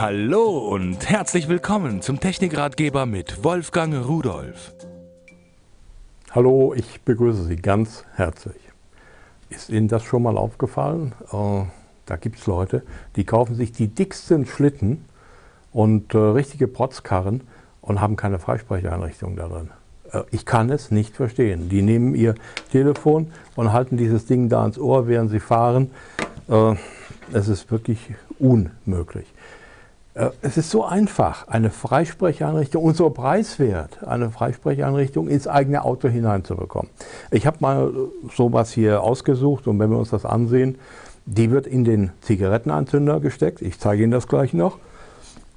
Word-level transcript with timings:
Hallo 0.00 0.58
und 0.58 1.10
herzlich 1.10 1.48
willkommen 1.48 2.02
zum 2.02 2.20
Technikratgeber 2.20 3.04
mit 3.04 3.42
Wolfgang 3.42 4.06
Rudolf. 4.06 4.72
Hallo, 6.30 6.72
ich 6.72 7.00
begrüße 7.00 7.42
Sie 7.42 7.56
ganz 7.56 8.04
herzlich. 8.14 8.60
Ist 9.50 9.70
Ihnen 9.70 9.88
das 9.88 10.04
schon 10.04 10.22
mal 10.22 10.38
aufgefallen? 10.38 11.14
Äh, 11.32 11.64
da 12.06 12.14
gibt 12.14 12.38
es 12.38 12.46
Leute, 12.46 12.84
die 13.16 13.24
kaufen 13.24 13.56
sich 13.56 13.72
die 13.72 13.88
dicksten 13.88 14.46
Schlitten 14.46 15.04
und 15.72 16.14
äh, 16.14 16.18
richtige 16.18 16.68
Protzkarren 16.68 17.40
und 17.80 18.00
haben 18.00 18.14
keine 18.14 18.38
Freisprecheinrichtung 18.38 19.34
da 19.34 19.48
drin. 19.48 19.70
Äh, 20.12 20.22
ich 20.30 20.46
kann 20.46 20.70
es 20.70 20.92
nicht 20.92 21.16
verstehen. 21.16 21.68
Die 21.70 21.82
nehmen 21.82 22.14
ihr 22.14 22.36
Telefon 22.70 23.32
und 23.56 23.72
halten 23.72 23.96
dieses 23.96 24.26
Ding 24.26 24.48
da 24.48 24.60
ans 24.60 24.78
Ohr, 24.78 25.08
während 25.08 25.32
sie 25.32 25.40
fahren. 25.40 25.90
Äh, 26.48 26.76
es 27.32 27.48
ist 27.48 27.72
wirklich 27.72 27.98
unmöglich. 28.38 29.26
Äh, 30.18 30.30
es 30.42 30.56
ist 30.56 30.70
so 30.70 30.84
einfach, 30.84 31.48
eine 31.48 31.70
Freisprecheinrichtung 31.70 32.82
und 32.82 32.96
so 32.96 33.08
preiswert, 33.10 34.04
eine 34.06 34.30
Freisprecheinrichtung 34.30 35.28
ins 35.28 35.46
eigene 35.46 35.84
Auto 35.84 36.08
hineinzubekommen. 36.08 36.90
Ich 37.30 37.46
habe 37.46 37.58
mal 37.60 37.92
sowas 38.34 38.72
hier 38.72 39.02
ausgesucht 39.02 39.66
und 39.68 39.78
wenn 39.78 39.90
wir 39.90 39.98
uns 39.98 40.10
das 40.10 40.24
ansehen, 40.24 40.78
die 41.24 41.50
wird 41.50 41.66
in 41.66 41.84
den 41.84 42.10
Zigarettenanzünder 42.22 43.20
gesteckt. 43.20 43.62
Ich 43.62 43.78
zeige 43.78 44.02
Ihnen 44.02 44.12
das 44.12 44.28
gleich 44.28 44.54
noch. 44.54 44.78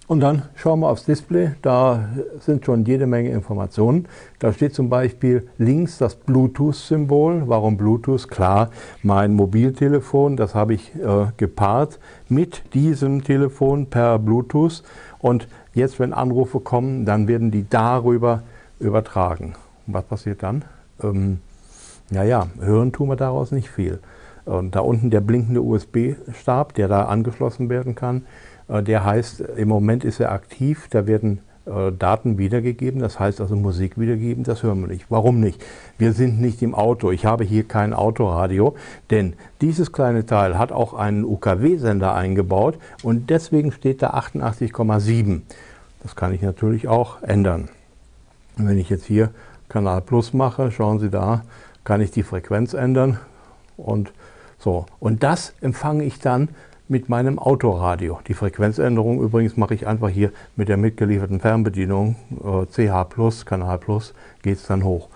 Und 0.08 0.20
dann 0.20 0.42
schauen 0.56 0.82
wir 0.82 0.90
aufs 0.90 1.06
Display, 1.06 1.52
da 1.62 2.10
sind 2.40 2.66
schon 2.66 2.84
jede 2.84 3.08
Menge 3.08 3.30
Informationen. 3.30 4.08
Da 4.40 4.52
steht 4.52 4.76
zum 4.76 4.90
Beispiel 4.90 5.48
links 5.58 6.00
das 6.00 6.16
Bluetooth-Symbol. 6.16 7.44
Warum 7.46 7.78
Bluetooth? 7.78 8.28
Klar, 8.28 8.72
mein 9.04 9.34
Mobiltelefon, 9.34 10.36
das 10.36 10.54
habe 10.54 10.74
ich 10.74 10.94
äh, 10.96 11.28
gepaart 11.38 12.00
mit 12.28 12.74
diesem 12.74 13.24
Telefon 13.24 13.86
per 13.86 14.20
Bluetooth. 14.20 14.84
Und 15.20 15.48
jetzt, 15.74 16.00
wenn 16.00 16.12
Anrufe 16.12 16.60
kommen, 16.60 17.06
dann 17.06 17.30
werden 17.30 17.52
die 17.52 17.70
darüber 17.70 18.44
übertragen. 18.80 19.54
Und 19.88 19.94
was 19.94 20.04
passiert 20.04 20.44
dann? 20.44 20.66
Ähm, 21.02 21.40
naja, 22.10 22.48
hören 22.60 22.92
tun 22.92 23.08
wir 23.08 23.16
daraus 23.16 23.52
nicht 23.52 23.70
viel. 23.70 24.00
Und 24.44 24.76
da 24.76 24.82
unten 24.82 25.10
der 25.10 25.22
blinkende 25.22 25.62
USB-Stab, 25.62 26.74
der 26.74 26.88
da 26.88 27.06
angeschlossen 27.06 27.70
werden 27.70 27.96
kann, 27.96 28.26
der 28.80 29.04
heißt, 29.04 29.42
im 29.42 29.68
Moment 29.68 30.06
ist 30.06 30.20
er 30.20 30.32
aktiv, 30.32 30.88
da 30.90 31.06
werden 31.08 31.42
äh, 31.66 31.92
Daten 31.92 32.38
wiedergegeben, 32.38 33.02
das 33.02 33.20
heißt 33.20 33.40
also 33.40 33.56
Musik 33.56 34.00
wiedergegeben, 34.00 34.44
das 34.44 34.64
hören 34.64 34.82
wir 34.82 34.88
nicht. 34.88 35.06
Warum 35.10 35.40
nicht? 35.40 35.64
Wir 35.98 36.14
sind 36.14 36.42
nicht 36.42 36.62
im 36.62 36.74
Auto. 36.74 37.12
Ich 37.12 37.26
habe 37.26 37.44
hier 37.44 37.68
kein 37.68 37.94
Autoradio, 37.94 38.76
denn 39.10 39.34
dieses 39.62 39.92
kleine 39.92 40.26
Teil 40.26 40.58
hat 40.58 40.72
auch 40.72 40.94
einen 40.94 41.24
UKW-Sender 41.24 42.16
eingebaut 42.16 42.80
und 43.04 43.30
deswegen 43.30 43.72
steht 43.72 44.02
da 44.02 44.12
88,7. 44.12 45.42
Das 46.02 46.16
kann 46.16 46.34
ich 46.34 46.42
natürlich 46.42 46.88
auch 46.88 47.22
ändern. 47.22 47.70
wenn 48.58 48.80
ich 48.80 48.90
jetzt 48.90 49.06
hier 49.06 49.30
Kanal 49.70 50.02
Plus 50.02 50.34
mache, 50.34 50.72
schauen 50.72 51.00
Sie 51.00 51.10
da, 51.10 51.44
kann 51.84 52.02
ich 52.02 52.12
die 52.12 52.24
Frequenz 52.24 52.74
ändern 52.74 53.20
und 53.78 54.12
so. 54.58 54.86
Und 55.00 55.24
das 55.24 55.54
empfange 55.62 56.04
ich 56.04 56.20
dann 56.20 56.50
mit 56.92 57.08
meinem 57.08 57.40
Autoradio. 57.40 58.20
Die 58.28 58.34
Frequenzänderung 58.34 59.22
übrigens 59.22 59.56
mache 59.56 59.74
ich 59.74 59.88
einfach 59.88 60.10
hier 60.10 60.34
mit 60.58 60.68
der 60.68 60.76
mitgelieferten 60.76 61.40
Fernbedienung 61.40 62.18
äh, 62.44 62.66
CH 62.66 63.06
Plus, 63.06 63.46
Kanal 63.46 63.78
Plus, 63.78 64.14
geht 64.44 64.58
es 64.58 64.68
dann 64.68 64.84
hoch. 64.84 65.08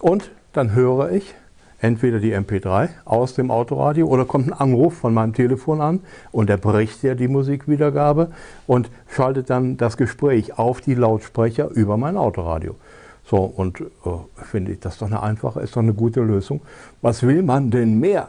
Und 0.00 0.32
dann 0.52 0.74
höre 0.74 1.12
ich 1.12 1.36
entweder 1.80 2.18
die 2.18 2.34
MP3 2.34 2.88
aus 3.04 3.34
dem 3.34 3.52
Autoradio 3.52 4.08
oder 4.08 4.24
kommt 4.24 4.48
ein 4.48 4.52
Anruf 4.52 4.94
von 4.94 5.14
meinem 5.14 5.32
Telefon 5.32 5.80
an 5.80 6.00
und 6.32 6.50
er 6.50 6.56
bricht 6.56 7.04
ja 7.04 7.14
die 7.14 7.28
Musikwiedergabe 7.28 8.32
und 8.66 8.90
schaltet 9.06 9.48
dann 9.48 9.76
das 9.76 9.96
Gespräch 9.96 10.58
auf 10.58 10.80
die 10.80 10.94
Lautsprecher 10.94 11.70
über 11.70 11.96
mein 11.96 12.16
Autoradio. 12.16 12.74
So, 13.24 13.44
und 13.44 13.80
äh, 13.80 13.84
finde 14.42 14.72
ich, 14.72 14.80
das 14.80 14.94
ist 14.94 15.02
doch 15.02 15.06
eine 15.06 15.22
einfache, 15.22 15.60
ist 15.60 15.76
doch 15.76 15.82
eine 15.82 15.94
gute 15.94 16.20
Lösung. 16.20 16.62
Was 17.00 17.22
will 17.22 17.44
man 17.44 17.70
denn 17.70 18.00
mehr? 18.00 18.28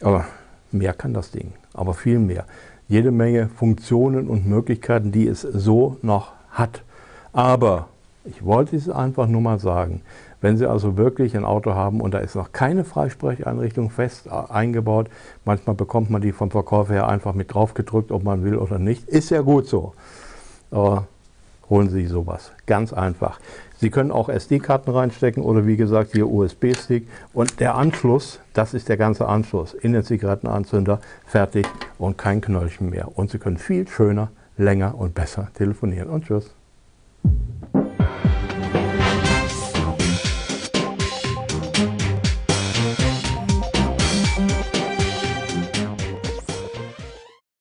Aber 0.00 0.24
mehr 0.72 0.94
kann 0.94 1.12
das 1.12 1.30
Ding 1.30 1.52
aber 1.76 1.94
viel 1.94 2.18
mehr. 2.18 2.44
Jede 2.88 3.10
Menge 3.10 3.48
Funktionen 3.48 4.28
und 4.28 4.46
Möglichkeiten, 4.46 5.12
die 5.12 5.26
es 5.26 5.42
so 5.42 5.96
noch 6.02 6.32
hat. 6.50 6.82
Aber 7.32 7.88
ich 8.24 8.44
wollte 8.44 8.76
es 8.76 8.88
einfach 8.88 9.26
nur 9.26 9.40
mal 9.40 9.58
sagen, 9.58 10.02
wenn 10.40 10.56
Sie 10.56 10.66
also 10.66 10.96
wirklich 10.96 11.36
ein 11.36 11.44
Auto 11.44 11.74
haben 11.74 12.00
und 12.00 12.14
da 12.14 12.18
ist 12.18 12.34
noch 12.34 12.52
keine 12.52 12.84
Freisprecheinrichtung 12.84 13.90
fest 13.90 14.28
eingebaut, 14.30 15.08
manchmal 15.44 15.74
bekommt 15.74 16.10
man 16.10 16.22
die 16.22 16.32
vom 16.32 16.50
Verkäufer 16.50 16.94
her 16.94 17.08
einfach 17.08 17.34
mit 17.34 17.52
drauf 17.52 17.74
gedrückt, 17.74 18.12
ob 18.12 18.22
man 18.22 18.44
will 18.44 18.56
oder 18.56 18.78
nicht, 18.78 19.08
ist 19.08 19.30
ja 19.30 19.40
gut 19.40 19.66
so. 19.66 19.94
Aber 20.70 21.06
holen 21.70 21.88
Sie 21.88 22.06
sowas. 22.06 22.52
Ganz 22.66 22.92
einfach. 22.92 23.40
Sie 23.78 23.90
können 23.90 24.10
auch 24.10 24.28
SD-Karten 24.28 24.90
reinstecken 24.90 25.42
oder 25.42 25.66
wie 25.66 25.76
gesagt 25.76 26.12
hier 26.12 26.28
USB-Stick. 26.28 27.08
Und 27.34 27.60
der 27.60 27.74
Anschluss, 27.74 28.40
das 28.54 28.72
ist 28.72 28.88
der 28.88 28.96
ganze 28.96 29.28
Anschluss 29.28 29.74
in 29.74 29.92
den 29.92 30.02
Zigarettenanzünder, 30.02 31.00
fertig 31.26 31.66
und 31.98 32.16
kein 32.16 32.40
Knöllchen 32.40 32.88
mehr. 32.88 33.16
Und 33.18 33.30
Sie 33.30 33.38
können 33.38 33.58
viel 33.58 33.86
schöner, 33.86 34.30
länger 34.56 34.94
und 34.96 35.14
besser 35.14 35.48
telefonieren. 35.54 36.08
Und 36.08 36.24
tschüss. 36.24 36.54